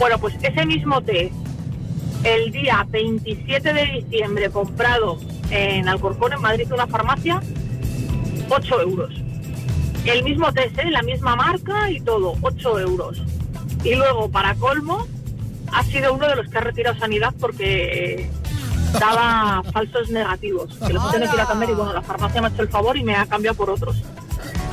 [0.00, 1.32] Bueno, pues ese mismo test,
[2.24, 7.40] el día 27 de diciembre, comprado en Alcorcón, en Madrid, una farmacia,
[8.48, 9.14] 8 euros.
[10.04, 10.90] El mismo test, ¿eh?
[10.90, 13.22] la misma marca y todo, 8 euros.
[13.84, 15.06] Y luego, para colmo,
[15.72, 18.30] ha sido uno de los que ha retirado sanidad porque eh,
[18.98, 20.76] daba falsos negativos.
[20.86, 22.62] Que los he tenido que ir a cambiar y bueno, la farmacia me ha hecho
[22.62, 23.96] el favor y me ha cambiado por otros.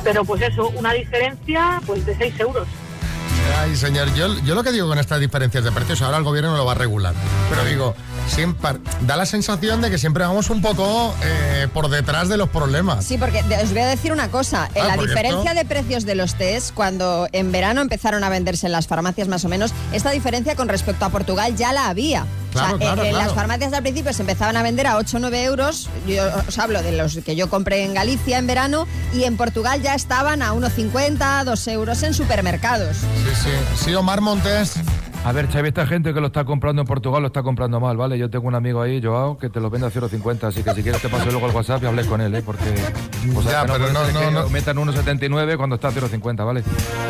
[0.02, 2.68] Pero pues eso, una diferencia pues de 6 euros.
[3.60, 6.56] Ay, señor, yo, yo lo que digo con estas diferencias de precios, ahora el gobierno
[6.56, 7.14] lo va a regular.
[7.50, 7.94] Pero digo,
[8.28, 12.48] siempre da la sensación de que siempre vamos un poco eh, por detrás de los
[12.50, 13.04] problemas.
[13.04, 14.68] Sí, porque os voy a decir una cosa.
[14.74, 18.28] En Ah, la diferencia esto- de precios de los test, cuando en verano empezaron a
[18.28, 21.88] venderse en las farmacias más o menos, esta diferencia con respecto a Portugal ya la
[21.88, 22.26] había.
[22.54, 23.26] Claro, o sea, claro, en, en claro.
[23.26, 25.88] las farmacias al principio se empezaban a vender a 8 o 9 euros.
[26.06, 29.82] Yo os hablo de los que yo compré en Galicia en verano y en Portugal
[29.82, 32.96] ya estaban a 1,50, 2 euros en supermercados.
[32.96, 33.84] Sí, sí.
[33.84, 34.74] Sí, Omar Montes.
[35.26, 37.96] A ver, Xavi, esta gente que lo está comprando en Portugal lo está comprando mal,
[37.96, 38.18] ¿vale?
[38.18, 40.82] Yo tengo un amigo ahí, Joao, que te lo vende a 0,50, así que si
[40.82, 42.42] quieres te paso luego el WhatsApp y hables con él, ¿eh?
[42.44, 42.62] Porque...
[43.32, 44.48] pues, Ya, pero no- no- no.
[44.50, 46.62] metan 1,79 cuando está a 0,50, ¿vale?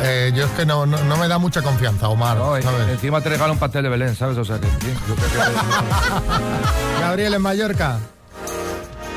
[0.05, 2.37] Eh, yo es que no, no, no me da mucha confianza, Omar.
[2.37, 2.89] No, ¿sabes?
[2.89, 4.39] encima te regala un pastel de Belén, ¿sabes?
[4.39, 4.69] O sea que...
[4.69, 7.99] sí, yo creo que- Gabriel en Mallorca.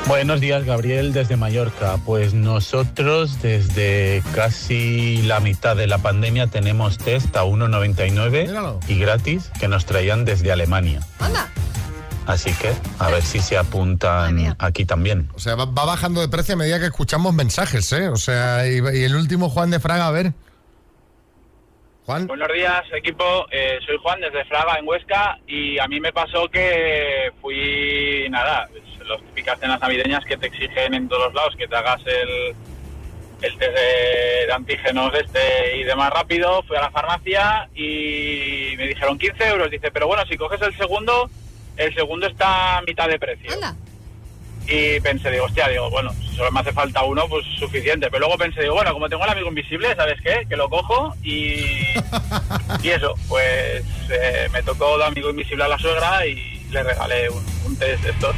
[0.08, 1.98] Buenos días, Gabriel, desde Mallorca.
[2.06, 9.52] Pues nosotros desde casi la mitad de la pandemia tenemos test a 1,99 y gratis
[9.60, 11.00] que nos traían desde Alemania.
[12.26, 15.28] Así que a ver si se apuntan aquí también.
[15.34, 18.08] O sea, va, va bajando de precio a medida que escuchamos mensajes, ¿eh?
[18.08, 20.32] O sea, y, y el último Juan de Fraga, a ver.
[22.06, 22.26] Juan.
[22.26, 23.46] Buenos días, equipo.
[23.50, 28.66] Eh, soy Juan desde Fraga, en Huesca, y a mí me pasó que fui, nada,
[29.08, 32.54] las típicas cenas navideñas que te exigen en todos los lados, que te hagas el,
[33.42, 36.62] el test de, antígenos este y demás rápido.
[36.64, 39.70] Fui a la farmacia y me dijeron 15 euros.
[39.70, 41.30] Dice, pero bueno, si coges el segundo,
[41.76, 43.50] el segundo está a mitad de precio.
[44.70, 48.08] Y pensé, digo, hostia, digo, bueno, si solo me hace falta uno, pues suficiente.
[48.10, 50.44] Pero luego pensé, digo, bueno, como tengo el amigo invisible, ¿sabes qué?
[50.46, 51.54] Que lo cojo y,
[52.82, 57.30] y eso, pues eh, me tocó de amigo invisible a la suegra y le regalé
[57.30, 58.36] un, un test de estos.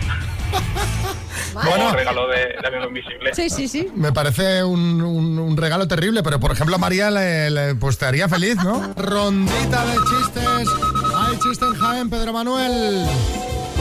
[1.52, 3.34] Como regalo de, de amigo invisible.
[3.34, 3.88] Sí, sí, sí.
[3.94, 7.98] Me parece un, un- un regalo terrible, pero por ejemplo a María le, le- pues
[7.98, 8.94] te haría feliz, ¿no?
[8.96, 10.68] Rondita de chistes.
[11.16, 13.04] Hay chiste en Jaén, Pedro Manuel.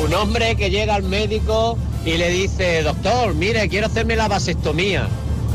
[0.03, 5.07] Un hombre que llega al médico y le dice, doctor, mire, quiero hacerme la vasectomía.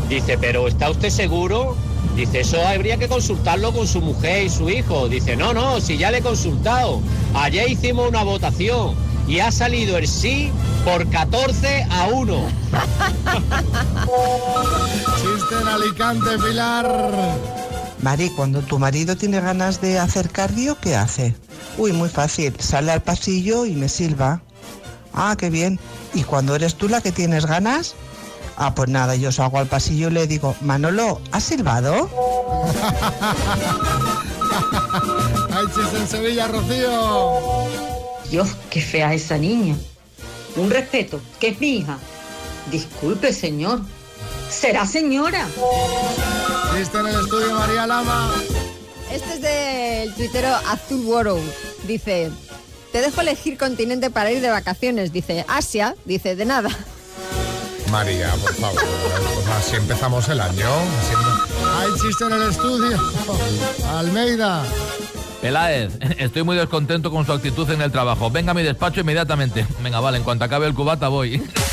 [0.08, 1.76] Dice, pero ¿está usted seguro?
[2.14, 5.08] Dice, eso habría que consultarlo con su mujer y su hijo.
[5.08, 7.00] Dice, no, no, si ya le he consultado.
[7.34, 8.94] Ayer hicimos una votación
[9.26, 10.50] y ha salido el sí
[10.84, 12.46] por 14 a 1.
[15.16, 17.10] Chiste en Alicante, Pilar.
[18.02, 21.34] Mari, cuando tu marido tiene ganas de hacer cardio, ¿qué hace?
[21.78, 22.54] Uy, muy fácil.
[22.58, 24.42] Sale al pasillo y me silba.
[25.14, 25.80] Ah, qué bien.
[26.12, 27.94] ¿Y cuando eres tú la que tienes ganas?
[28.56, 31.94] Ah, pues nada, yo salgo al pasillo y le digo, Manolo, ¿has silbado?
[35.50, 37.93] Hay chiste en Sevilla, Rocío.
[38.34, 39.76] Dios, qué fea esa niña.
[40.56, 41.98] Un respeto, que es mi hija.
[42.68, 43.80] Disculpe, señor.
[44.50, 45.46] ¿Será señora?
[46.76, 48.34] Chiste en el estudio, María Lama.
[49.12, 51.48] Este es del tuitero Azul World.
[51.86, 52.32] Dice,
[52.90, 55.12] te dejo elegir continente para ir de vacaciones.
[55.12, 55.94] Dice, Asia.
[56.04, 56.70] Dice, de nada.
[57.92, 58.82] María, por favor.
[58.82, 60.66] Pues así empezamos el año.
[60.66, 62.98] Así- Hay chiste en el estudio.
[63.96, 64.64] Almeida.
[65.44, 68.30] Peláez, estoy muy descontento con su actitud en el trabajo.
[68.30, 69.66] Venga a mi despacho inmediatamente.
[69.82, 71.42] Venga, vale, en cuanto acabe el cubata voy.